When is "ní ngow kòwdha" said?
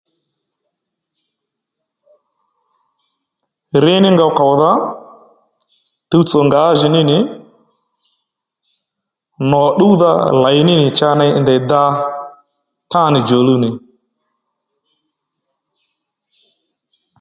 4.03-4.71